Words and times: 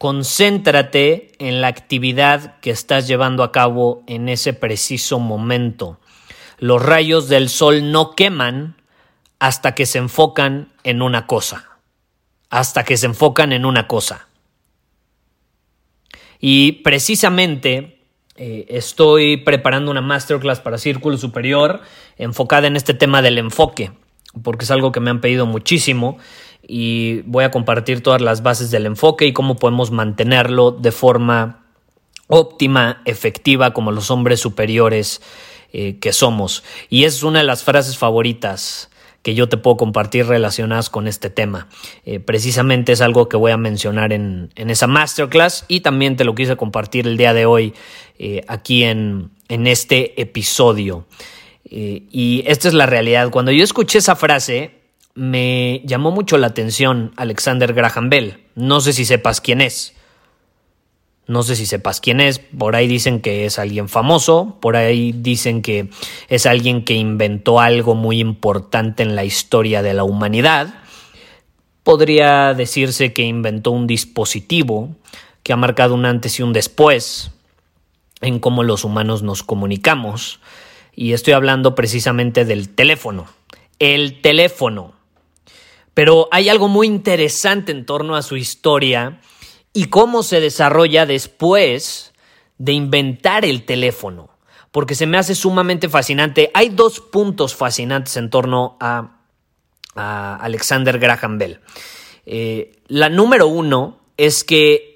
concéntrate 0.00 1.32
en 1.40 1.60
la 1.60 1.66
actividad 1.66 2.58
que 2.60 2.70
estás 2.70 3.06
llevando 3.06 3.42
a 3.42 3.52
cabo 3.52 4.02
en 4.06 4.30
ese 4.30 4.54
preciso 4.54 5.18
momento. 5.18 6.00
Los 6.56 6.82
rayos 6.82 7.28
del 7.28 7.50
sol 7.50 7.92
no 7.92 8.12
queman 8.14 8.76
hasta 9.40 9.74
que 9.74 9.84
se 9.84 9.98
enfocan 9.98 10.72
en 10.84 11.02
una 11.02 11.26
cosa. 11.26 11.68
Hasta 12.48 12.82
que 12.82 12.96
se 12.96 13.04
enfocan 13.04 13.52
en 13.52 13.66
una 13.66 13.88
cosa. 13.88 14.26
Y 16.38 16.80
precisamente 16.80 18.00
eh, 18.36 18.64
estoy 18.70 19.36
preparando 19.36 19.90
una 19.90 20.00
masterclass 20.00 20.60
para 20.60 20.78
Círculo 20.78 21.18
Superior 21.18 21.82
enfocada 22.16 22.68
en 22.68 22.76
este 22.76 22.94
tema 22.94 23.20
del 23.20 23.36
enfoque, 23.36 23.92
porque 24.42 24.64
es 24.64 24.70
algo 24.70 24.92
que 24.92 25.00
me 25.00 25.10
han 25.10 25.20
pedido 25.20 25.44
muchísimo 25.44 26.16
y 26.66 27.22
voy 27.22 27.44
a 27.44 27.50
compartir 27.50 28.02
todas 28.02 28.20
las 28.20 28.42
bases 28.42 28.70
del 28.70 28.86
enfoque 28.86 29.26
y 29.26 29.32
cómo 29.32 29.56
podemos 29.56 29.90
mantenerlo 29.90 30.70
de 30.70 30.92
forma 30.92 31.64
óptima, 32.30 33.02
efectiva, 33.04 33.72
como 33.72 33.90
los 33.90 34.10
hombres 34.10 34.40
superiores 34.40 35.20
eh, 35.72 35.98
que 35.98 36.12
somos. 36.12 36.62
Y 36.88 37.04
es 37.04 37.22
una 37.22 37.40
de 37.40 37.44
las 37.44 37.64
frases 37.64 37.98
favoritas 37.98 38.88
que 39.22 39.34
yo 39.34 39.48
te 39.48 39.58
puedo 39.58 39.76
compartir 39.76 40.26
relacionadas 40.26 40.88
con 40.88 41.06
este 41.06 41.28
tema. 41.28 41.68
Eh, 42.06 42.20
precisamente 42.20 42.92
es 42.92 43.02
algo 43.02 43.28
que 43.28 43.36
voy 43.36 43.52
a 43.52 43.58
mencionar 43.58 44.12
en, 44.12 44.50
esa 44.54 44.86
masterclass 44.86 45.66
y 45.68 45.80
también 45.80 46.16
te 46.16 46.24
lo 46.24 46.34
quise 46.34 46.56
compartir 46.56 47.06
el 47.06 47.16
día 47.16 47.34
de 47.34 47.44
hoy 47.44 47.74
eh, 48.18 48.42
aquí 48.48 48.84
en, 48.84 49.30
en, 49.48 49.66
este 49.66 50.20
episodio. 50.20 51.06
y 51.68 52.42
esta 52.46 52.68
es 52.68 52.74
la 52.74 52.86
realidad. 52.86 53.30
Cuando 53.30 53.52
yo 53.52 53.62
escuché 53.62 53.98
esa 53.98 54.16
frase, 54.16 54.79
me 55.14 55.82
llamó 55.84 56.10
mucho 56.10 56.38
la 56.38 56.48
atención 56.48 57.12
Alexander 57.16 57.72
Graham 57.72 58.10
Bell. 58.10 58.44
No 58.54 58.80
sé 58.80 58.92
si 58.92 59.04
sepas 59.04 59.40
quién 59.40 59.60
es. 59.60 59.94
No 61.26 61.42
sé 61.42 61.54
si 61.56 61.66
sepas 61.66 62.00
quién 62.00 62.20
es. 62.20 62.38
Por 62.38 62.74
ahí 62.74 62.88
dicen 62.88 63.20
que 63.20 63.44
es 63.44 63.58
alguien 63.58 63.88
famoso. 63.88 64.58
Por 64.60 64.76
ahí 64.76 65.12
dicen 65.12 65.62
que 65.62 65.90
es 66.28 66.46
alguien 66.46 66.84
que 66.84 66.94
inventó 66.94 67.60
algo 67.60 67.94
muy 67.94 68.18
importante 68.18 69.02
en 69.02 69.14
la 69.14 69.24
historia 69.24 69.82
de 69.82 69.94
la 69.94 70.04
humanidad. 70.04 70.74
Podría 71.82 72.54
decirse 72.54 73.12
que 73.12 73.22
inventó 73.22 73.70
un 73.70 73.86
dispositivo 73.86 74.96
que 75.42 75.52
ha 75.52 75.56
marcado 75.56 75.94
un 75.94 76.04
antes 76.04 76.38
y 76.38 76.42
un 76.42 76.52
después 76.52 77.30
en 78.20 78.38
cómo 78.38 78.62
los 78.62 78.84
humanos 78.84 79.22
nos 79.22 79.42
comunicamos. 79.42 80.40
Y 80.94 81.12
estoy 81.12 81.34
hablando 81.34 81.74
precisamente 81.74 82.44
del 82.44 82.68
teléfono. 82.68 83.26
El 83.78 84.20
teléfono. 84.20 84.99
Pero 85.94 86.28
hay 86.30 86.48
algo 86.48 86.68
muy 86.68 86.86
interesante 86.86 87.72
en 87.72 87.84
torno 87.84 88.16
a 88.16 88.22
su 88.22 88.36
historia 88.36 89.20
y 89.72 89.86
cómo 89.86 90.22
se 90.22 90.40
desarrolla 90.40 91.06
después 91.06 92.12
de 92.58 92.72
inventar 92.72 93.44
el 93.44 93.64
teléfono, 93.64 94.30
porque 94.70 94.94
se 94.94 95.06
me 95.06 95.18
hace 95.18 95.34
sumamente 95.34 95.88
fascinante. 95.88 96.50
Hay 96.54 96.68
dos 96.68 97.00
puntos 97.00 97.54
fascinantes 97.54 98.16
en 98.16 98.30
torno 98.30 98.76
a, 98.80 99.16
Alexander 99.96 100.98
Graham 100.98 101.36
Bell. 101.36 101.60
Eh, 102.24 102.80
la 102.86 103.08
número 103.08 103.48
uno 103.48 103.98
es 104.16 104.44
que 104.44 104.90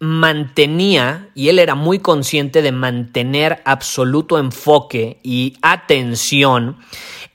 mantenía, 0.00 1.28
y 1.34 1.50
él 1.50 1.58
era 1.58 1.74
muy 1.74 1.98
consciente 1.98 2.60
de 2.60 2.72
mantener 2.72 3.62
absoluto 3.64 4.38
enfoque 4.38 5.20
y 5.22 5.56
atención 5.62 6.78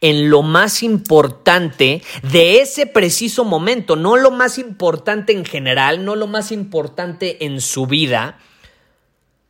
en 0.05 0.29
lo 0.29 0.43
más 0.43 0.83
importante 0.83 2.03
de 2.21 2.61
ese 2.61 2.85
preciso 2.85 3.43
momento, 3.43 3.95
no 3.95 4.17
lo 4.17 4.29
más 4.29 4.59
importante 4.59 5.33
en 5.33 5.45
general, 5.45 6.05
no 6.05 6.15
lo 6.15 6.27
más 6.27 6.51
importante 6.51 7.43
en 7.43 7.59
su 7.59 7.87
vida, 7.87 8.37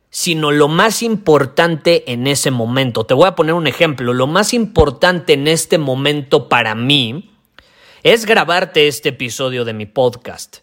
sino 0.08 0.52
lo 0.52 0.68
más 0.68 1.02
importante 1.02 2.10
en 2.10 2.26
ese 2.26 2.50
momento. 2.50 3.04
Te 3.04 3.12
voy 3.12 3.28
a 3.28 3.34
poner 3.34 3.52
un 3.52 3.66
ejemplo. 3.66 4.14
Lo 4.14 4.26
más 4.26 4.54
importante 4.54 5.34
en 5.34 5.46
este 5.46 5.76
momento 5.76 6.48
para 6.48 6.74
mí 6.74 7.34
es 8.02 8.24
grabarte 8.24 8.88
este 8.88 9.10
episodio 9.10 9.66
de 9.66 9.74
mi 9.74 9.84
podcast. 9.84 10.60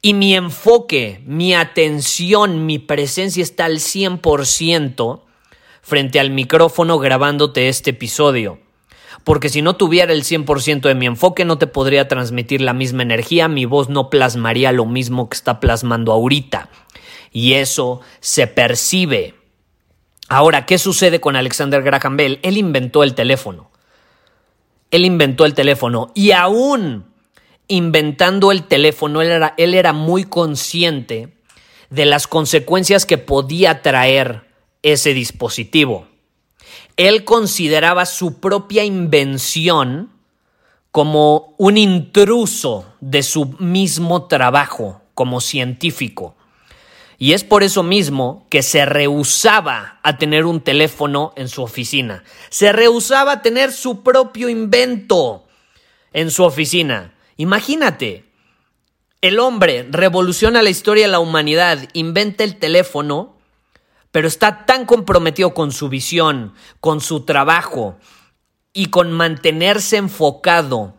Y 0.00 0.14
mi 0.14 0.34
enfoque, 0.34 1.20
mi 1.26 1.52
atención, 1.52 2.64
mi 2.64 2.78
presencia 2.78 3.42
está 3.42 3.66
al 3.66 3.80
100% 3.80 5.20
frente 5.82 6.20
al 6.20 6.30
micrófono 6.30 6.98
grabándote 6.98 7.68
este 7.68 7.90
episodio 7.90 8.65
porque 9.26 9.48
si 9.48 9.60
no 9.60 9.74
tuviera 9.74 10.12
el 10.12 10.22
100% 10.22 10.82
de 10.82 10.94
mi 10.94 11.04
enfoque 11.04 11.44
no 11.44 11.58
te 11.58 11.66
podría 11.66 12.06
transmitir 12.06 12.60
la 12.60 12.72
misma 12.72 13.02
energía, 13.02 13.48
mi 13.48 13.64
voz 13.64 13.88
no 13.88 14.08
plasmaría 14.08 14.70
lo 14.70 14.86
mismo 14.86 15.28
que 15.28 15.34
está 15.34 15.58
plasmando 15.58 16.12
ahorita. 16.12 16.70
Y 17.32 17.54
eso 17.54 18.02
se 18.20 18.46
percibe. 18.46 19.34
Ahora, 20.28 20.64
¿qué 20.64 20.78
sucede 20.78 21.20
con 21.20 21.34
Alexander 21.34 21.82
Graham 21.82 22.16
Bell? 22.16 22.38
Él 22.44 22.56
inventó 22.56 23.02
el 23.02 23.16
teléfono. 23.16 23.72
Él 24.92 25.04
inventó 25.04 25.44
el 25.44 25.54
teléfono 25.54 26.12
y 26.14 26.30
aún 26.30 27.06
inventando 27.66 28.52
el 28.52 28.62
teléfono, 28.62 29.22
él 29.22 29.32
era, 29.32 29.54
él 29.56 29.74
era 29.74 29.92
muy 29.92 30.22
consciente 30.22 31.36
de 31.90 32.06
las 32.06 32.28
consecuencias 32.28 33.06
que 33.06 33.18
podía 33.18 33.82
traer 33.82 34.44
ese 34.84 35.14
dispositivo 35.14 36.06
él 36.96 37.24
consideraba 37.24 38.06
su 38.06 38.40
propia 38.40 38.84
invención 38.84 40.10
como 40.90 41.54
un 41.58 41.76
intruso 41.76 42.86
de 43.00 43.22
su 43.22 43.54
mismo 43.58 44.26
trabajo 44.26 45.02
como 45.14 45.40
científico. 45.40 46.34
Y 47.18 47.32
es 47.32 47.44
por 47.44 47.62
eso 47.62 47.82
mismo 47.82 48.46
que 48.50 48.62
se 48.62 48.84
rehusaba 48.84 50.00
a 50.02 50.18
tener 50.18 50.44
un 50.44 50.60
teléfono 50.60 51.32
en 51.36 51.48
su 51.48 51.62
oficina. 51.62 52.24
Se 52.50 52.72
rehusaba 52.72 53.32
a 53.32 53.42
tener 53.42 53.72
su 53.72 54.02
propio 54.02 54.48
invento 54.48 55.46
en 56.12 56.30
su 56.30 56.44
oficina. 56.44 57.14
Imagínate, 57.36 58.24
el 59.22 59.38
hombre 59.38 59.86
revoluciona 59.90 60.62
la 60.62 60.70
historia 60.70 61.06
de 61.06 61.12
la 61.12 61.20
humanidad, 61.20 61.88
inventa 61.94 62.44
el 62.44 62.56
teléfono 62.58 63.35
pero 64.16 64.28
está 64.28 64.64
tan 64.64 64.86
comprometido 64.86 65.52
con 65.52 65.72
su 65.72 65.90
visión, 65.90 66.54
con 66.80 67.02
su 67.02 67.26
trabajo 67.26 67.98
y 68.72 68.86
con 68.86 69.12
mantenerse 69.12 69.98
enfocado 69.98 70.96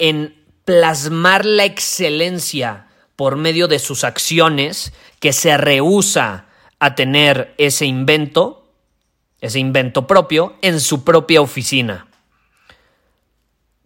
en 0.00 0.44
plasmar 0.64 1.46
la 1.46 1.64
excelencia 1.64 2.88
por 3.14 3.36
medio 3.36 3.68
de 3.68 3.78
sus 3.78 4.02
acciones 4.02 4.92
que 5.20 5.32
se 5.32 5.56
rehúsa 5.56 6.46
a 6.80 6.96
tener 6.96 7.54
ese 7.58 7.86
invento, 7.86 8.74
ese 9.40 9.60
invento 9.60 10.08
propio, 10.08 10.56
en 10.62 10.80
su 10.80 11.04
propia 11.04 11.40
oficina. 11.40 12.08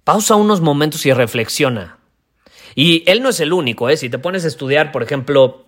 Pausa 0.03 0.35
unos 0.37 0.63
momentos 0.63 1.05
y 1.05 1.13
reflexiona. 1.13 1.99
Y 2.75 3.05
él 3.07 3.23
no 3.23 3.29
es 3.29 3.41
el 3.41 3.53
único, 3.53 3.91
¿eh? 3.91 3.99
Si 3.99 4.09
te 4.09 4.19
pones 4.19 4.47
a 4.47 4.49
estudiar, 4.49 4.93
por 4.93 5.03
ejemplo, 5.03 5.67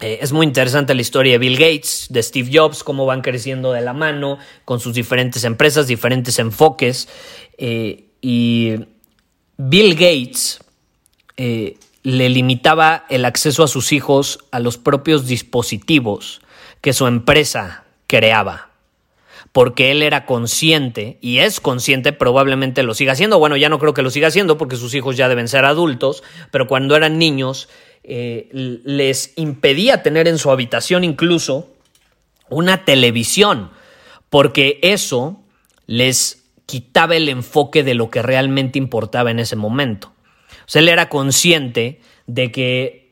eh, 0.00 0.18
es 0.20 0.32
muy 0.32 0.44
interesante 0.44 0.94
la 0.94 1.00
historia 1.00 1.32
de 1.32 1.38
Bill 1.38 1.56
Gates, 1.56 2.06
de 2.10 2.22
Steve 2.22 2.50
Jobs, 2.52 2.84
cómo 2.84 3.06
van 3.06 3.22
creciendo 3.22 3.72
de 3.72 3.80
la 3.80 3.94
mano 3.94 4.38
con 4.64 4.78
sus 4.78 4.94
diferentes 4.94 5.44
empresas, 5.44 5.86
diferentes 5.86 6.38
enfoques. 6.38 7.08
Eh, 7.56 8.04
y 8.20 8.74
Bill 9.56 9.94
Gates, 9.94 10.60
eh, 11.38 11.78
le 12.02 12.28
limitaba 12.28 13.04
el 13.08 13.24
acceso 13.24 13.64
a 13.64 13.68
sus 13.68 13.92
hijos 13.92 14.38
a 14.52 14.60
los 14.60 14.76
propios 14.76 15.26
dispositivos 15.26 16.40
que 16.80 16.92
su 16.92 17.06
empresa 17.06 17.84
creaba. 18.06 18.70
Porque 19.52 19.90
él 19.90 20.02
era 20.02 20.26
consciente, 20.26 21.16
y 21.22 21.38
es 21.38 21.60
consciente, 21.60 22.12
probablemente 22.12 22.82
lo 22.82 22.92
siga 22.92 23.12
haciendo. 23.12 23.38
Bueno, 23.38 23.56
ya 23.56 23.70
no 23.70 23.78
creo 23.78 23.94
que 23.94 24.02
lo 24.02 24.10
siga 24.10 24.28
haciendo 24.28 24.58
porque 24.58 24.76
sus 24.76 24.94
hijos 24.94 25.16
ya 25.16 25.30
deben 25.30 25.48
ser 25.48 25.64
adultos, 25.64 26.22
pero 26.50 26.66
cuando 26.66 26.94
eran 26.94 27.18
niños 27.18 27.70
eh, 28.08 28.48
les 28.52 29.32
impedía 29.36 30.02
tener 30.02 30.28
en 30.28 30.38
su 30.38 30.50
habitación 30.50 31.02
incluso 31.02 31.74
una 32.48 32.84
televisión, 32.84 33.70
porque 34.30 34.78
eso 34.82 35.42
les 35.86 36.44
quitaba 36.66 37.16
el 37.16 37.28
enfoque 37.28 37.82
de 37.82 37.94
lo 37.94 38.10
que 38.10 38.22
realmente 38.22 38.78
importaba 38.78 39.30
en 39.30 39.40
ese 39.40 39.56
momento. 39.56 40.12
O 40.48 40.68
sea, 40.68 40.82
él 40.82 40.88
era 40.88 41.08
consciente 41.08 42.00
de 42.26 42.50
que 42.50 43.06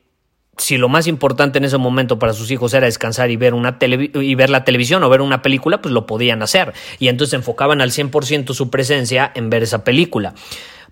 si 0.56 0.76
lo 0.76 0.88
más 0.88 1.06
importante 1.06 1.58
en 1.58 1.64
ese 1.64 1.78
momento 1.78 2.18
para 2.18 2.32
sus 2.32 2.50
hijos 2.50 2.74
era 2.74 2.86
descansar 2.86 3.30
y 3.30 3.36
ver, 3.36 3.54
una 3.54 3.78
y 3.80 4.34
ver 4.34 4.50
la 4.50 4.64
televisión 4.64 5.02
o 5.02 5.08
ver 5.08 5.20
una 5.20 5.42
película, 5.42 5.82
pues 5.82 5.92
lo 5.92 6.06
podían 6.06 6.42
hacer. 6.42 6.72
Y 6.98 7.08
entonces 7.08 7.34
enfocaban 7.34 7.80
al 7.80 7.90
100% 7.90 8.54
su 8.54 8.70
presencia 8.70 9.30
en 9.34 9.50
ver 9.50 9.62
esa 9.62 9.82
película. 9.84 10.34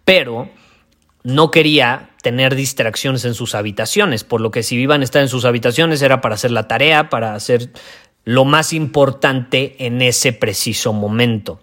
Pero 0.05 0.51
no 1.25 1.51
quería 1.51 2.11
tener 2.23 2.55
distracciones 2.55 3.25
en 3.25 3.35
sus 3.35 3.55
habitaciones, 3.55 4.25
por 4.25 4.41
lo 4.41 4.51
que 4.51 4.63
si 4.63 4.77
iban 4.77 5.01
a 5.01 5.05
estar 5.05 5.23
en 5.23 5.29
sus 5.29 5.45
habitaciones 5.45 6.03
era 6.03 6.21
para 6.21 6.35
hacer 6.35 6.51
la 6.51 6.69
tarea, 6.69 7.11
para 7.11 7.35
hacer 7.35 7.71
lo 8.25 8.45
más 8.45 8.73
importante 8.73 9.77
en 9.85 10.03
ese 10.03 10.33
preciso 10.33 10.93
momento. 10.93 11.61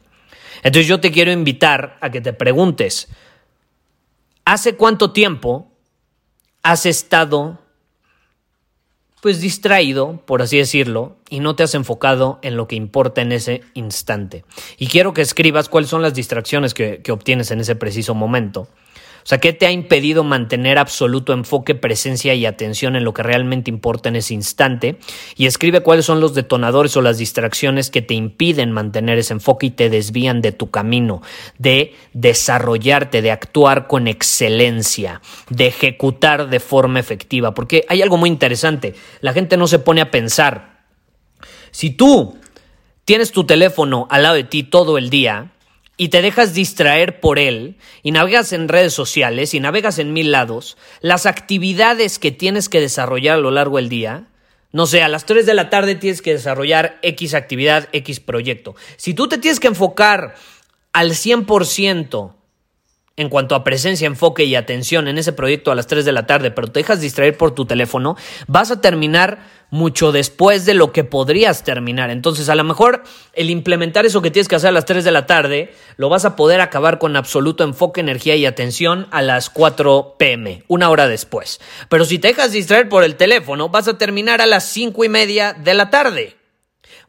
Entonces 0.64 0.88
yo 0.88 1.00
te 1.00 1.12
quiero 1.12 1.32
invitar 1.32 1.98
a 2.02 2.10
que 2.10 2.22
te 2.22 2.34
preguntes, 2.34 3.08
¿hace 4.46 4.76
cuánto 4.76 5.12
tiempo 5.12 5.72
has 6.64 6.86
estado 6.86 7.60
pues 9.22 9.42
distraído, 9.42 10.24
por 10.26 10.42
así 10.42 10.58
decirlo, 10.58 11.18
y 11.30 11.42
no 11.42 11.56
te 11.56 11.64
has 11.64 11.76
enfocado 11.76 12.40
en 12.42 12.56
lo 12.56 12.68
que 12.68 12.76
importa 12.76 13.22
en 13.22 13.32
ese 13.32 13.62
instante? 13.74 14.44
Y 14.78 14.88
quiero 14.88 15.14
que 15.14 15.22
escribas 15.22 15.70
cuáles 15.70 15.90
son 15.90 16.02
las 16.02 16.14
distracciones 16.14 16.74
que, 16.74 17.02
que 17.02 17.12
obtienes 17.14 17.52
en 17.52 17.62
ese 17.62 17.76
preciso 17.76 18.14
momento 18.16 18.68
sea, 19.30 19.38
¿qué 19.38 19.54
te 19.54 19.68
ha 19.68 19.72
impedido 19.72 20.24
mantener 20.24 20.80
absoluto 20.80 21.34
enfoque, 21.34 21.76
presencia 21.76 22.34
y 22.34 22.48
atención 22.48 22.96
en 22.96 23.04
lo 23.04 23.14
que 23.14 23.22
realmente 23.22 23.70
importa 23.70 24.10
en 24.10 24.16
ese 24.16 24.34
instante? 24.34 24.98
Y 25.38 25.46
escribe 25.46 25.82
cuáles 25.82 26.06
son 26.06 26.20
los 26.20 26.34
detonadores 26.34 26.98
o 26.98 27.02
las 27.04 27.20
distracciones 27.20 27.92
que 27.92 28.02
te 28.02 28.16
impiden 28.16 28.72
mantener 28.72 29.20
ese 29.20 29.34
enfoque 29.34 29.68
y 29.68 29.70
te 29.70 29.92
desvían 29.92 30.42
de 30.42 30.52
tu 30.52 30.72
camino, 30.72 31.22
de 31.60 31.94
desarrollarte, 32.14 33.22
de 33.22 33.30
actuar 33.30 33.86
con 33.86 34.08
excelencia, 34.08 35.22
de 35.52 35.68
ejecutar 35.68 36.50
de 36.50 36.60
forma 36.60 37.00
efectiva. 37.00 37.54
Porque 37.54 37.86
hay 37.88 38.02
algo 38.02 38.18
muy 38.18 38.30
interesante, 38.30 38.96
la 39.22 39.34
gente 39.34 39.58
no 39.58 39.68
se 39.68 39.78
pone 39.78 40.02
a 40.02 40.10
pensar. 40.10 40.86
Si 41.70 41.92
tú 41.92 42.36
tienes 43.06 43.32
tu 43.32 43.44
teléfono 43.44 44.08
al 44.10 44.24
lado 44.24 44.36
de 44.36 44.44
ti 44.44 44.64
todo 44.64 44.98
el 44.98 45.12
día, 45.12 45.52
y 46.00 46.08
te 46.08 46.22
dejas 46.22 46.54
distraer 46.54 47.20
por 47.20 47.40
él 47.40 47.76
y 48.04 48.12
navegas 48.12 48.54
en 48.54 48.70
redes 48.70 48.94
sociales 48.94 49.54
y 49.54 49.60
navegas 49.60 50.00
en 50.00 50.14
mil 50.14 50.32
lados, 50.32 50.78
las 51.02 51.26
actividades 51.26 52.20
que 52.20 52.32
tienes 52.32 52.70
que 52.70 52.80
desarrollar 52.80 53.36
a 53.36 53.42
lo 53.42 53.52
largo 53.52 53.76
del 53.76 53.90
día, 53.90 54.28
no 54.72 54.88
sé, 54.88 55.04
a 55.04 55.10
las 55.10 55.26
3 55.26 55.46
de 55.46 55.54
la 55.54 55.70
tarde 55.70 55.96
tienes 55.96 56.22
que 56.22 56.32
desarrollar 56.32 57.00
X 57.02 57.34
actividad, 57.34 57.90
X 57.92 58.22
proyecto. 58.22 58.78
Si 58.96 59.14
tú 59.14 59.28
te 59.28 59.38
tienes 59.38 59.60
que 59.60 59.68
enfocar 59.68 60.36
al 60.94 61.12
100% 61.12 62.34
en 63.20 63.28
cuanto 63.28 63.54
a 63.54 63.66
presencia, 63.66 64.08
enfoque 64.08 64.46
y 64.46 64.56
atención 64.56 65.10
en 65.10 65.18
ese 65.18 65.34
proyecto 65.34 65.72
a 65.72 65.76
las 65.76 65.88
3 65.88 66.06
de 66.06 66.14
la 66.14 66.26
tarde, 66.26 66.52
pero 66.52 66.70
te 66.70 66.80
dejas 66.80 67.02
distraer 67.02 67.36
por 67.36 67.54
tu 67.54 67.66
teléfono, 67.66 68.16
vas 68.48 68.72
a 68.72 68.80
terminar 68.80 69.40
mucho 69.72 70.14
después 70.14 70.66
de 70.66 70.74
lo 70.74 70.94
que 70.94 71.04
podrías 71.04 71.66
terminar. 71.66 72.12
Entonces, 72.12 72.48
a 72.48 72.56
lo 72.56 72.64
mejor 72.64 73.04
el 73.34 73.50
implementar 73.50 74.06
eso 74.06 74.22
que 74.22 74.32
tienes 74.32 74.48
que 74.48 74.56
hacer 74.56 74.70
a 74.70 74.72
las 74.72 74.86
3 74.86 75.04
de 75.04 75.12
la 75.12 75.26
tarde, 75.26 75.74
lo 75.98 76.08
vas 76.08 76.24
a 76.24 76.38
poder 76.38 76.62
acabar 76.62 76.98
con 76.98 77.18
absoluto 77.18 77.66
enfoque, 77.66 78.00
energía 78.00 78.38
y 78.38 78.46
atención 78.46 79.08
a 79.12 79.22
las 79.22 79.50
4 79.50 80.16
pm, 80.18 80.64
una 80.70 80.90
hora 80.90 81.10
después. 81.10 81.60
Pero 81.90 82.06
si 82.06 82.20
te 82.20 82.30
dejas 82.30 82.54
distraer 82.54 82.88
por 82.88 83.04
el 83.04 83.18
teléfono, 83.18 83.68
vas 83.68 83.90
a 83.90 83.98
terminar 83.98 84.40
a 84.40 84.46
las 84.46 84.64
5 84.64 85.04
y 85.04 85.10
media 85.10 85.52
de 85.52 85.74
la 85.74 85.90
tarde. 85.90 86.39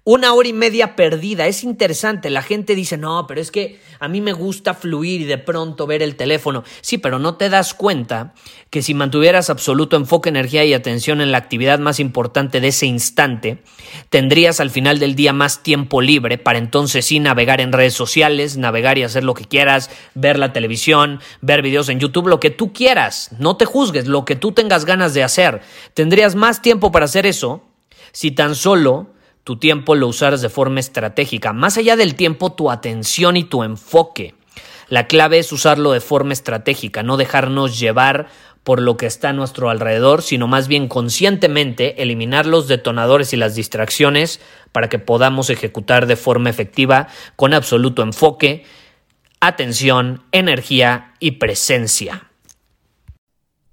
Una 0.04 0.32
hora 0.32 0.48
y 0.48 0.52
media 0.52 0.96
perdida. 0.96 1.46
Es 1.46 1.62
interesante. 1.62 2.30
La 2.30 2.42
gente 2.42 2.74
dice, 2.74 2.96
no, 2.96 3.26
pero 3.26 3.40
es 3.40 3.50
que 3.50 3.80
a 3.98 4.08
mí 4.08 4.20
me 4.20 4.32
gusta 4.32 4.74
fluir 4.74 5.20
y 5.20 5.24
de 5.24 5.38
pronto 5.38 5.86
ver 5.86 6.02
el 6.02 6.16
teléfono. 6.16 6.64
Sí, 6.80 6.98
pero 6.98 7.18
no 7.18 7.36
te 7.36 7.48
das 7.50 7.74
cuenta 7.74 8.34
que 8.70 8.82
si 8.82 8.94
mantuvieras 8.94 9.50
absoluto 9.50 9.96
enfoque, 9.96 10.30
energía 10.30 10.64
y 10.64 10.74
atención 10.74 11.20
en 11.20 11.32
la 11.32 11.38
actividad 11.38 11.78
más 11.78 12.00
importante 12.00 12.60
de 12.60 12.68
ese 12.68 12.86
instante, 12.86 13.62
tendrías 14.08 14.60
al 14.60 14.70
final 14.70 14.98
del 14.98 15.14
día 15.14 15.32
más 15.32 15.62
tiempo 15.62 16.00
libre 16.00 16.38
para 16.38 16.58
entonces 16.58 17.04
sí 17.04 17.20
navegar 17.20 17.60
en 17.60 17.72
redes 17.72 17.94
sociales, 17.94 18.56
navegar 18.56 18.96
y 18.96 19.02
hacer 19.02 19.24
lo 19.24 19.34
que 19.34 19.44
quieras, 19.44 19.90
ver 20.14 20.38
la 20.38 20.52
televisión, 20.52 21.20
ver 21.40 21.62
videos 21.62 21.88
en 21.88 22.00
YouTube, 22.00 22.28
lo 22.28 22.40
que 22.40 22.50
tú 22.50 22.72
quieras. 22.72 23.30
No 23.38 23.56
te 23.56 23.64
juzgues, 23.64 24.06
lo 24.06 24.24
que 24.24 24.36
tú 24.36 24.52
tengas 24.52 24.84
ganas 24.84 25.14
de 25.14 25.22
hacer. 25.22 25.60
Tendrías 25.94 26.34
más 26.34 26.62
tiempo 26.62 26.90
para 26.90 27.04
hacer 27.04 27.26
eso 27.26 27.62
si 28.12 28.30
tan 28.30 28.54
solo 28.54 29.12
tu 29.44 29.56
tiempo 29.58 29.94
lo 29.94 30.08
usaras 30.08 30.42
de 30.42 30.48
forma 30.48 30.80
estratégica. 30.80 31.52
Más 31.52 31.76
allá 31.78 31.96
del 31.96 32.14
tiempo, 32.14 32.52
tu 32.52 32.70
atención 32.70 33.36
y 33.36 33.44
tu 33.44 33.62
enfoque. 33.62 34.34
La 34.88 35.06
clave 35.06 35.38
es 35.38 35.52
usarlo 35.52 35.92
de 35.92 36.00
forma 36.00 36.32
estratégica, 36.32 37.02
no 37.02 37.16
dejarnos 37.16 37.78
llevar 37.78 38.28
por 38.64 38.82
lo 38.82 38.96
que 38.96 39.06
está 39.06 39.30
a 39.30 39.32
nuestro 39.32 39.70
alrededor, 39.70 40.22
sino 40.22 40.46
más 40.46 40.68
bien 40.68 40.88
conscientemente 40.88 42.02
eliminar 42.02 42.44
los 42.44 42.68
detonadores 42.68 43.32
y 43.32 43.36
las 43.36 43.54
distracciones 43.54 44.40
para 44.72 44.88
que 44.88 44.98
podamos 44.98 45.48
ejecutar 45.48 46.06
de 46.06 46.16
forma 46.16 46.50
efectiva 46.50 47.08
con 47.36 47.54
absoluto 47.54 48.02
enfoque, 48.02 48.64
atención, 49.40 50.24
energía 50.32 51.14
y 51.20 51.32
presencia. 51.32 52.30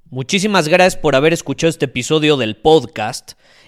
Muchísimas 0.09 0.69
gracias 0.69 0.95
por 0.95 1.15
haber 1.15 1.33
escuchado 1.33 1.69
este 1.69 1.85
episodio 1.85 2.37
del 2.37 2.55
podcast. 2.55 3.33